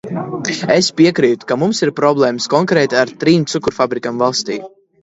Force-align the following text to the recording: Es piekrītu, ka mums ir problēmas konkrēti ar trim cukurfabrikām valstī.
Es 0.75 0.89
piekrītu, 1.01 1.49
ka 1.51 1.59
mums 1.65 1.83
ir 1.87 1.93
problēmas 2.01 2.51
konkrēti 2.55 3.01
ar 3.05 3.17
trim 3.27 3.47
cukurfabrikām 3.55 4.23
valstī. 4.27 4.63